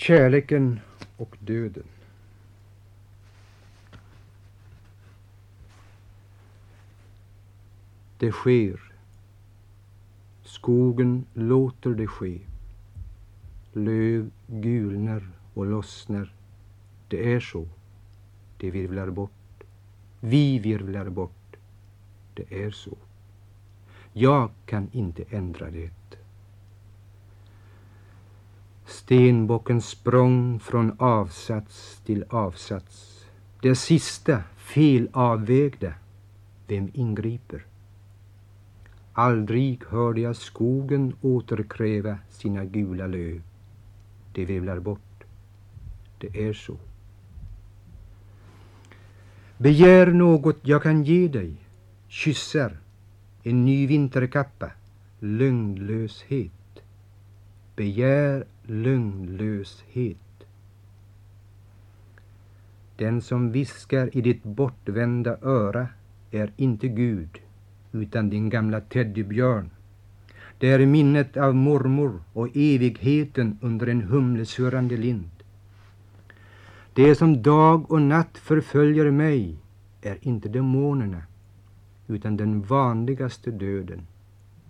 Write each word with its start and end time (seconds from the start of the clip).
Kärleken 0.00 0.80
och 1.16 1.36
döden. 1.40 1.84
Det 8.18 8.32
sker. 8.32 8.80
Skogen 10.44 11.24
låter 11.34 11.90
det 11.90 12.06
ske. 12.06 12.38
Löv 13.72 14.30
gulnar 14.46 15.28
och 15.54 15.66
lossnar. 15.66 16.32
Det 17.08 17.34
är 17.34 17.40
så. 17.40 17.68
Det 18.58 18.70
virvlar 18.70 19.10
bort. 19.10 19.64
Vi 20.20 20.58
virvlar 20.58 21.08
bort. 21.08 21.56
Det 22.34 22.64
är 22.64 22.70
så. 22.70 22.96
Jag 24.12 24.50
kan 24.66 24.88
inte 24.92 25.24
ändra 25.30 25.70
det. 25.70 25.99
Stenbocken 29.10 29.80
språng 29.80 30.60
från 30.60 30.96
avsats 30.98 32.00
till 32.06 32.24
avsats. 32.28 33.24
Det 33.62 33.74
sista 33.74 34.42
felavvägda. 34.56 35.94
Vem 36.66 36.90
ingriper? 36.94 37.64
Aldrig 39.12 39.84
hörde 39.84 40.20
jag 40.20 40.36
skogen 40.36 41.16
återkräva 41.20 42.18
sina 42.28 42.64
gula 42.64 43.06
löv. 43.06 43.42
Det 44.32 44.44
vevlar 44.44 44.78
bort. 44.78 45.24
Det 46.18 46.48
är 46.48 46.52
så. 46.52 46.76
Begär 49.58 50.06
något 50.06 50.58
jag 50.62 50.82
kan 50.82 51.04
ge 51.04 51.28
dig. 51.28 51.56
Kyssar. 52.08 52.76
En 53.42 53.64
ny 53.64 53.86
vinterkappa. 53.86 54.70
Lögnlöshet. 55.18 56.59
Begär 57.80 58.44
lögnlöshet. 58.62 60.46
Den 62.96 63.22
som 63.22 63.52
viskar 63.52 64.16
i 64.16 64.20
ditt 64.20 64.42
bortvända 64.42 65.38
öra 65.42 65.88
är 66.30 66.52
inte 66.56 66.88
Gud 66.88 67.38
utan 67.92 68.30
din 68.30 68.48
gamla 68.50 68.80
teddybjörn. 68.80 69.70
Det 70.58 70.68
är 70.68 70.86
minnet 70.86 71.36
av 71.36 71.54
mormor 71.54 72.22
och 72.32 72.48
evigheten 72.54 73.58
under 73.60 73.86
en 73.86 74.02
humlesurrande 74.02 74.96
lind. 74.96 75.30
Det 76.94 77.14
som 77.14 77.42
dag 77.42 77.90
och 77.90 78.02
natt 78.02 78.38
förföljer 78.38 79.10
mig 79.10 79.56
är 80.02 80.18
inte 80.20 80.48
demonerna 80.48 81.22
utan 82.08 82.36
den 82.36 82.62
vanligaste 82.62 83.50
döden, 83.50 84.06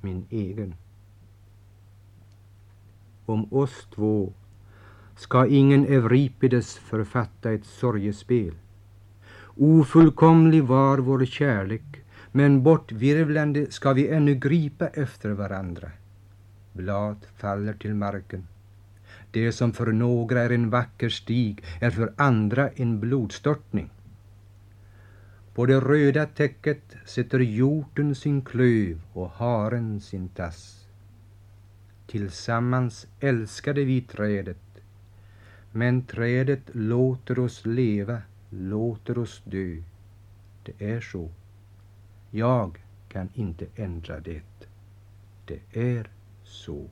min 0.00 0.26
egen. 0.30 0.74
Om 3.30 3.52
oss 3.52 3.86
två 3.94 4.32
ska 5.16 5.46
ingen 5.46 5.84
Euripides 5.84 6.78
författa 6.78 7.52
ett 7.52 7.64
sorgespel. 7.64 8.54
Ofullkomlig 9.56 10.64
var 10.64 10.98
vår 10.98 11.24
kärlek 11.24 11.82
men 12.32 12.62
bortvirvlande 12.62 13.70
ska 13.70 13.92
vi 13.92 14.08
ännu 14.08 14.34
gripa 14.34 14.88
efter 14.88 15.30
varandra. 15.30 15.90
Blad 16.72 17.16
faller 17.36 17.72
till 17.72 17.94
marken. 17.94 18.46
Det 19.30 19.52
som 19.52 19.72
för 19.72 19.92
några 19.92 20.40
är 20.40 20.50
en 20.50 20.70
vacker 20.70 21.08
stig 21.08 21.64
är 21.80 21.90
för 21.90 22.12
andra 22.16 22.68
en 22.68 23.00
blodstörtning. 23.00 23.90
På 25.54 25.66
det 25.66 25.80
röda 25.80 26.26
täcket 26.26 26.96
sätter 27.06 27.38
hjorten 27.38 28.14
sin 28.14 28.42
klöv 28.42 29.00
och 29.12 29.30
haren 29.30 30.00
sin 30.00 30.28
tass. 30.28 30.79
Tillsammans 32.10 33.06
älskade 33.20 33.84
vi 33.84 34.00
trädet, 34.00 34.82
men 35.72 36.02
trädet 36.02 36.60
låter 36.72 37.38
oss 37.38 37.66
leva, 37.66 38.22
låter 38.50 39.18
oss 39.18 39.42
dö. 39.44 39.82
Det 40.62 40.84
är 40.92 41.00
så. 41.00 41.28
Jag 42.30 42.82
kan 43.08 43.28
inte 43.34 43.66
ändra 43.76 44.20
det. 44.20 44.42
Det 45.44 45.60
är 45.72 46.10
så. 46.44 46.86